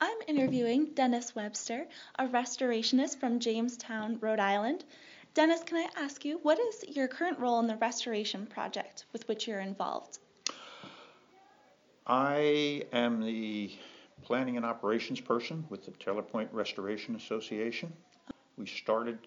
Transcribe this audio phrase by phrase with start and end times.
[0.00, 1.86] I'm interviewing Dennis Webster,
[2.18, 4.84] a restorationist from Jamestown, Rhode Island.
[5.32, 9.26] Dennis, can I ask you, what is your current role in the restoration project with
[9.26, 10.18] which you're involved?
[12.06, 13.72] I am the
[14.22, 17.90] planning and operations person with the Taylor Point Restoration Association.
[18.58, 19.18] We started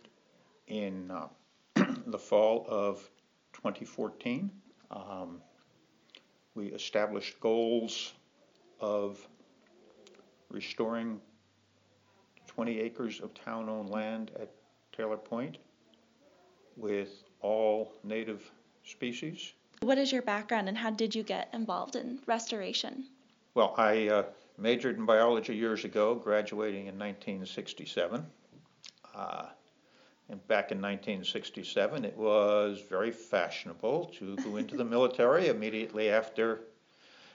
[0.68, 1.28] in uh,
[2.06, 2.98] the fall of
[3.54, 4.52] 2014.
[4.92, 5.42] Um,
[6.54, 8.14] we established goals
[8.80, 9.28] of
[10.50, 11.20] restoring
[12.48, 14.52] 20 acres of town-owned land at
[14.96, 15.58] Taylor Point
[16.76, 18.50] with all native
[18.84, 19.54] species.
[19.82, 23.06] What is your background and how did you get involved in restoration?
[23.54, 24.24] Well, I uh,
[24.58, 28.26] majored in biology years ago, graduating in 1967.
[29.16, 29.46] Uh,
[30.30, 36.62] and back in 1967, it was very fashionable to go into the military immediately after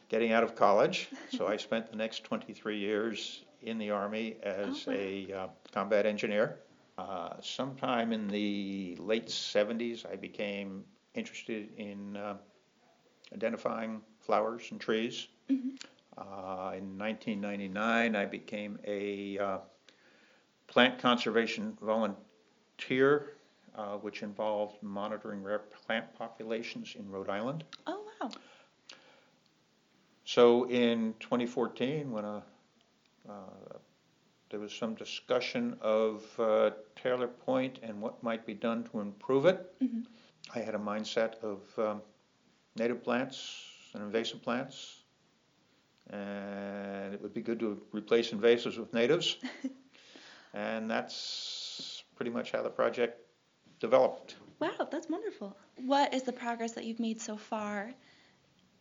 [0.09, 1.09] getting out of college.
[1.31, 4.97] So I spent the next 23 years in the Army as Oh, wow.
[4.97, 6.61] a uh, combat engineer.
[6.99, 12.37] Uh, sometime in the late 70s, I became interested in uh,
[13.33, 15.29] identifying flowers and trees.
[16.17, 19.59] Uh, in 1999, I became a uh,
[20.69, 23.33] plant conservation volunteer,
[23.77, 27.65] uh, which involved monitoring rare plant populations in Rhode Island.
[27.87, 28.31] Oh, wow.
[30.25, 32.41] So in 2014, when uh,
[33.29, 33.33] uh,
[34.51, 39.47] there was some discussion of uh, Taylor Point and what might be done to improve
[39.47, 40.07] it, Mhm.
[40.55, 42.03] I had a mindset of um,
[42.77, 45.05] native plants and invasive plants,
[46.11, 49.37] and it would be good to replace invasives with natives,
[50.55, 53.21] and that's pretty much how the project
[53.81, 54.37] developed.
[54.61, 55.57] Wow, that's wonderful.
[55.77, 57.93] What is the progress that you've made so far?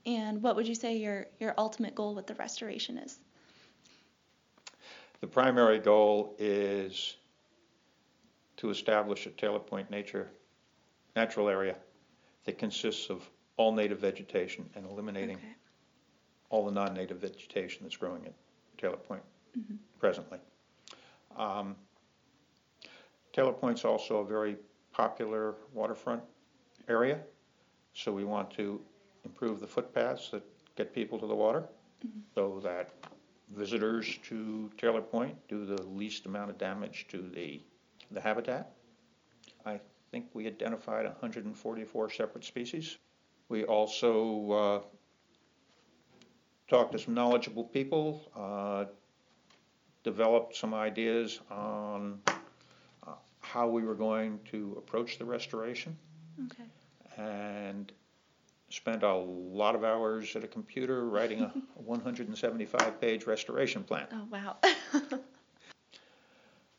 [0.06, 3.20] And what would you say your, your ultimate goal with the restoration is?
[5.22, 7.16] The primary goal is
[8.58, 10.30] to establish a Taylor Point nature,
[11.16, 11.76] natural area
[12.44, 15.56] that consists of all native vegetation and eliminating Okay.
[16.50, 18.34] all the non-native vegetation that's growing at
[18.78, 19.24] Taylor Point
[19.58, 19.78] Mhm.
[20.00, 20.40] presently.
[21.38, 21.78] Um,
[23.32, 24.58] Taylor Point's also a very
[24.92, 26.22] popular waterfront
[26.88, 27.24] area,
[27.94, 28.84] so we want to
[29.26, 30.44] improve the footpaths that
[30.76, 31.64] get people to the water
[32.36, 32.90] so that
[33.56, 37.62] visitors to Taylor Point do the least amount of damage to the,
[38.12, 38.72] the habitat.
[39.66, 39.80] I
[40.12, 42.98] think we identified 144 separate species.
[43.50, 44.82] We also uh,
[46.68, 48.86] talked to some knowledgeable people, uh,
[50.04, 55.96] developed some ideas on uh, how we were going to approach the restoration,
[56.46, 56.64] Okay.
[57.18, 57.92] and
[58.74, 61.54] spent a lot of hours at a computer writing a
[61.88, 64.08] 175-page restoration plan.
[64.12, 64.58] Oh, wow.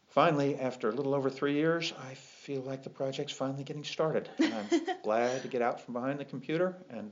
[0.09, 4.28] Finally, after a little over three years, I feel like the project's finally getting started.
[4.38, 4.66] And I'm
[5.03, 7.10] glad to get out from behind the computer and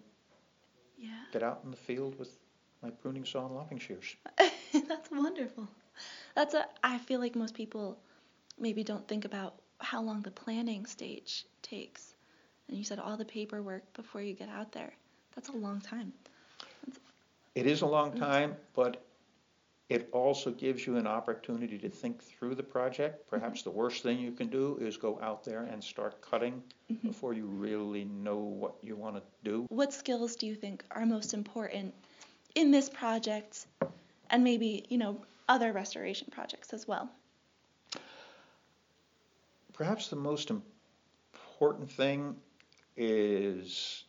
[0.99, 1.11] yeah.
[1.33, 2.31] get out in the field with
[2.81, 4.17] my pruning saw and lopping shears.
[4.73, 5.69] That's wonderful.
[6.35, 7.99] That's a I feel like most people
[8.59, 12.15] maybe don't think about how long the planning stage takes.
[12.73, 14.95] And you said all the paperwork before you get out there.
[15.35, 16.11] That's a long time.
[17.55, 18.21] It is a long mm-hmm.
[18.21, 19.05] time, but
[19.91, 23.27] it also gives you an opportunity to think through the project.
[23.27, 23.37] Mm-hmm.
[23.37, 27.09] Perhaps the worst thing you can do is go out there and start cutting mm-hmm.
[27.09, 29.67] before you really know what you want to do.
[29.69, 31.93] What skills do you think are most important
[32.55, 33.67] in this project
[34.31, 37.11] and maybe, you know, other restoration projects as well?
[39.75, 42.35] Perhaps the most important thing
[42.97, 44.05] is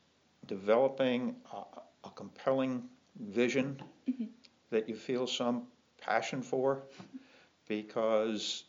[0.48, 2.84] developing a, a compelling
[3.20, 3.82] vision
[4.72, 5.64] that you feel some
[6.02, 6.84] passion for
[7.68, 8.66] because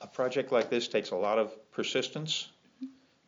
[0.00, 2.48] a project like this takes a lot of persistence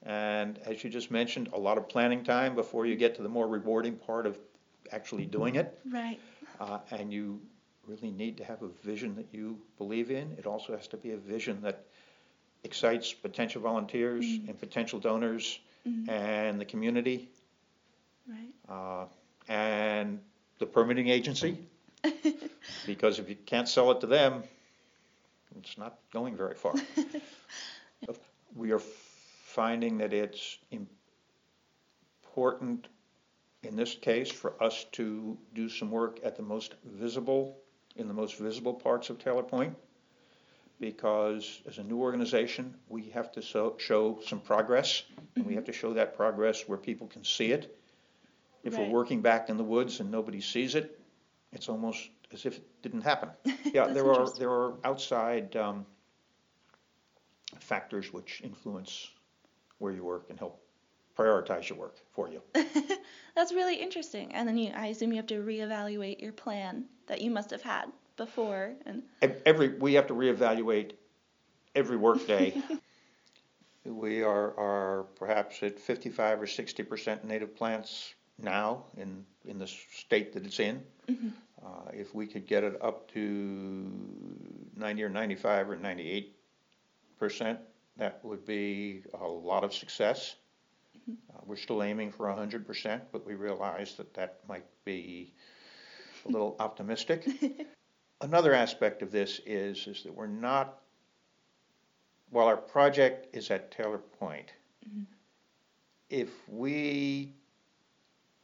[0.02, 3.28] and as you just mentioned a lot of planning time before you get to the
[3.28, 4.38] more rewarding part of
[4.92, 6.18] actually doing it Right.
[6.60, 7.40] uh, and you
[7.86, 10.34] really need to have a vision that you believe in.
[10.38, 11.84] It also has to be a vision that
[12.64, 15.58] excites potential volunteers and potential donors
[16.08, 17.28] and the community
[18.26, 18.54] Right.
[18.70, 19.04] uh,
[19.48, 20.18] and
[20.58, 21.58] the permitting agency.
[22.86, 24.44] because if you can't sell it to them,
[25.58, 26.74] it's not going very far.
[28.56, 28.80] we are
[29.44, 32.88] finding that it's important
[33.62, 37.56] in this case for us to do some work at the most visible,
[37.96, 39.74] in the most visible parts of Taylor Point.
[40.80, 45.04] Because as a new organization, we have to so, show some progress,
[45.36, 47.78] and we have to show that progress where people can see it.
[48.64, 50.98] If we're working back in the woods and nobody sees it,
[51.52, 53.30] it's almost as if it didn't happen.
[53.72, 55.84] Yeah, there are, there are outside um,
[57.58, 59.10] factors which influence
[59.78, 60.62] where you work and help
[61.18, 62.40] prioritize your work for you.
[63.34, 64.32] That's really interesting.
[64.32, 67.62] And then you, I assume you have to reevaluate your plan that you must have
[67.62, 68.72] had before.
[68.86, 69.02] And
[69.46, 70.92] Every, we have to reevaluate
[71.74, 72.60] every workday.
[73.86, 79.66] We are, are perhaps at fifty-five or sixty percent native plants now in, in the
[79.66, 80.82] state that it's in.
[81.62, 83.92] Uh, if we could get it up to
[84.74, 86.34] ninety or ninety-five or ninety-eight
[87.18, 87.58] percent,
[87.98, 90.34] that would be a lot of success.
[91.06, 95.34] Uh, we're still aiming for hundred percent, but we realize that that might be
[96.26, 97.28] a little optimistic.
[98.20, 100.80] Another aspect of this is, is that we're not,
[102.30, 104.52] while our project is at Taylor Point,
[106.10, 107.32] if we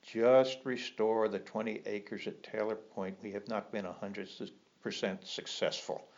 [0.03, 4.29] just restore the twenty acres at Taylor Point, we have not been hundred
[4.83, 6.09] percent successful.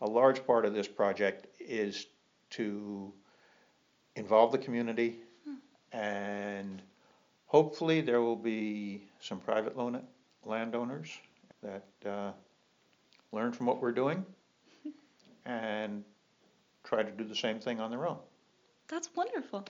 [0.00, 2.06] A large part of this project is
[2.50, 3.12] to
[4.16, 5.16] involve the community
[5.92, 6.82] and
[7.46, 10.02] hopefully there will be some private loan,
[10.44, 11.10] landowners
[11.62, 12.32] that, uh,
[13.36, 14.24] learn from what we're doing
[15.44, 16.02] and
[16.84, 18.18] try to do the same thing on their own.
[18.88, 19.64] that's wonderful.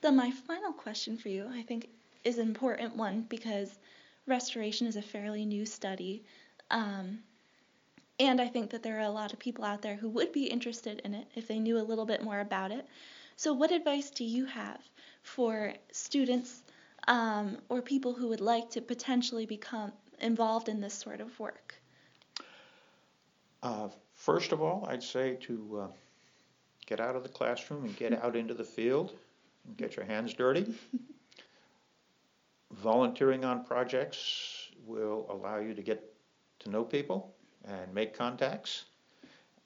[0.00, 1.88] Then my final question for you, I think,
[2.24, 3.78] is an important one because
[4.26, 6.22] restoration is a fairly new study.
[6.70, 7.18] Um,
[8.20, 10.44] and I think that there are a lot of people out there who would be
[10.44, 12.86] interested in it if they knew a little bit more about it.
[13.36, 14.80] So, what advice do you have
[15.22, 16.62] for students
[17.06, 21.74] um, or people who would like to potentially become involved in this sort of work?
[23.62, 25.86] Uh, first of all, I'd say to uh,
[26.86, 29.12] get out of the classroom and get out into the field
[29.66, 30.74] and get your hands dirty.
[32.72, 36.02] Volunteering on projects will allow you to get
[36.60, 37.34] to know people
[37.64, 38.84] and make contacts.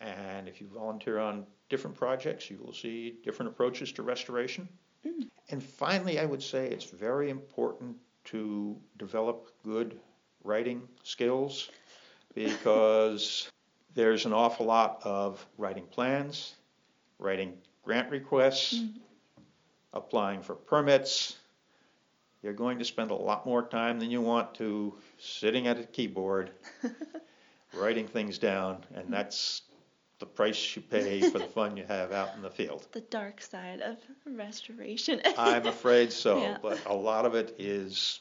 [0.00, 4.68] And if you volunteer on different projects, you will see different approaches to restoration.
[5.50, 9.98] And finally, I would say it's very important to develop good
[10.44, 11.70] writing skills
[12.34, 13.51] because
[13.94, 16.54] there's an awful lot of writing plans,
[17.18, 17.54] writing
[17.84, 18.80] grant requests,
[19.92, 21.36] applying for permits.
[22.42, 25.84] You're going to spend a lot more time than you want to sitting at a
[25.84, 26.50] keyboard,
[27.74, 29.62] writing things down, and that's
[30.18, 32.86] the price you pay for the fun you have out in the field.
[32.92, 35.20] The dark side of restoration.
[35.36, 36.58] I'm afraid so, Yeah.
[36.62, 38.20] but a lot of it is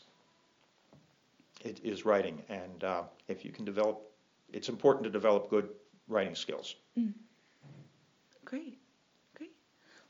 [1.64, 4.11] it is writing, and uh, if you can develop,
[4.54, 5.70] it's important to develop good
[6.08, 6.76] writing skills.
[6.98, 7.14] Mm.
[8.46, 8.80] Great,
[9.36, 9.52] great.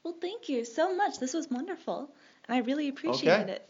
[0.04, 1.20] Well, thank you so much.
[1.20, 2.14] This was wonderful,
[2.48, 3.54] and I really appreciated Okay.
[3.54, 3.70] it.